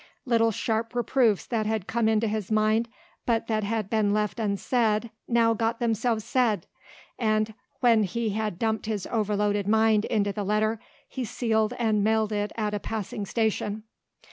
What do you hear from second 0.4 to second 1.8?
sharp reproofs that